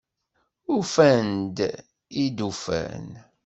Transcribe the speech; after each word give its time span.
Ufan-d 0.75 1.57
i 2.23 2.25
d-ufan… 2.37 3.07